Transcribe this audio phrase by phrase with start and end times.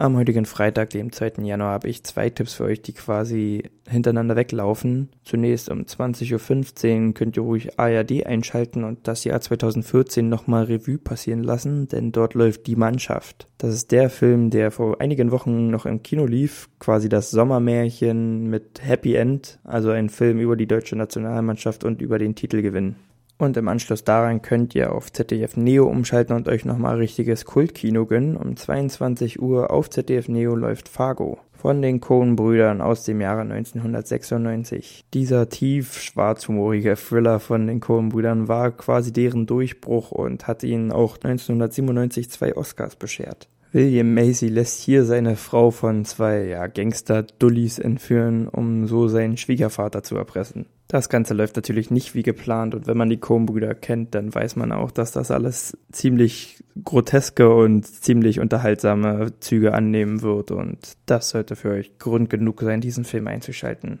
[0.00, 1.42] Am heutigen Freitag, dem 2.
[1.42, 5.08] Januar, habe ich zwei Tipps für euch, die quasi hintereinander weglaufen.
[5.24, 10.98] Zunächst um 20.15 Uhr könnt ihr ruhig ARD einschalten und das Jahr 2014 nochmal Revue
[10.98, 13.48] passieren lassen, denn dort läuft Die Mannschaft.
[13.58, 18.48] Das ist der Film, der vor einigen Wochen noch im Kino lief, quasi das Sommermärchen
[18.48, 22.94] mit Happy End, also ein Film über die deutsche Nationalmannschaft und über den Titelgewinn.
[23.38, 28.04] Und im Anschluss daran könnt ihr auf ZDF Neo umschalten und euch nochmal richtiges Kultkino
[28.04, 28.36] gönnen.
[28.36, 35.04] Um 22 Uhr auf ZDF Neo läuft Fargo von den Coen-Brüdern aus dem Jahre 1996.
[35.14, 41.14] Dieser tief schwarzhumorige Thriller von den Coen-Brüdern war quasi deren Durchbruch und hat ihnen auch
[41.16, 43.48] 1997 zwei Oscars beschert.
[43.72, 50.02] William Macy lässt hier seine Frau von zwei ja, Gangster-Dullis entführen, um so seinen Schwiegervater
[50.02, 50.66] zu erpressen.
[50.88, 54.56] Das Ganze läuft natürlich nicht wie geplant und wenn man die Coen-Brüder kennt, dann weiß
[54.56, 61.28] man auch, dass das alles ziemlich groteske und ziemlich unterhaltsame Züge annehmen wird und das
[61.28, 64.00] sollte für euch Grund genug sein, diesen Film einzuschalten.